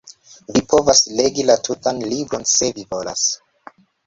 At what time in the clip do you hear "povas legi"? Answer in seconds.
0.71-1.45